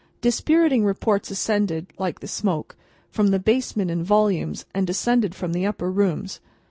Dispiriting 0.21 0.83
reports 0.83 1.29
ascended 1.29 1.93
(like 1.99 2.21
the 2.21 2.27
smoke) 2.27 2.75
from 3.11 3.27
the 3.27 3.37
basement 3.37 3.91
in 3.91 4.03
volumes, 4.03 4.65
and 4.73 4.87
descended 4.87 5.35
from 5.35 5.53
the 5.53 5.67
upper 5.67 5.91
rooms. 5.91 6.39